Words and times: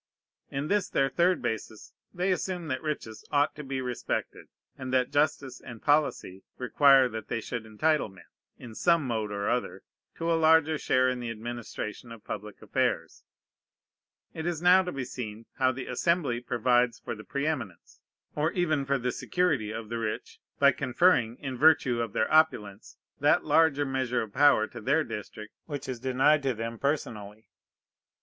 In 0.49 0.67
this 0.67 0.89
their 0.89 1.09
third 1.11 1.43
basis 1.43 1.93
they 2.11 2.31
assume 2.31 2.69
that 2.69 2.81
riches 2.81 3.23
ought 3.31 3.53
to 3.53 3.63
be 3.63 3.81
respected, 3.81 4.47
and 4.75 4.91
that 4.91 5.11
justice 5.11 5.61
and 5.63 5.79
policy 5.79 6.41
require 6.57 7.07
that 7.09 7.27
they 7.27 7.39
should 7.39 7.67
entitle 7.67 8.09
men, 8.09 8.25
in 8.57 8.73
some 8.73 9.05
mode 9.05 9.31
or 9.31 9.47
other, 9.47 9.83
to 10.15 10.33
a 10.33 10.33
larger 10.33 10.79
share 10.79 11.07
in 11.07 11.19
the 11.19 11.29
administration 11.29 12.11
of 12.11 12.23
public 12.23 12.63
affairs; 12.63 13.23
it 14.33 14.47
is 14.47 14.59
now 14.59 14.81
to 14.81 14.91
be 14.91 15.05
seen 15.05 15.45
how 15.59 15.71
the 15.71 15.85
Assembly 15.85 16.39
provides 16.41 16.97
for 16.97 17.13
the 17.13 17.23
preëminence, 17.23 17.99
or 18.33 18.51
even 18.53 18.85
for 18.85 18.97
the 18.97 19.11
security 19.11 19.69
of 19.69 19.89
the 19.89 19.99
rich, 19.99 20.39
by 20.57 20.71
conferring, 20.71 21.37
in 21.37 21.55
virtue 21.59 22.01
of 22.01 22.13
their 22.13 22.33
opulence, 22.33 22.97
that 23.19 23.45
larger 23.45 23.85
measure 23.85 24.23
of 24.23 24.33
power 24.33 24.65
to 24.65 24.81
their 24.81 25.03
district 25.03 25.53
which 25.67 25.87
is 25.87 25.99
denied 25.99 26.41
to 26.41 26.55
them 26.55 26.79
personally. 26.79 27.45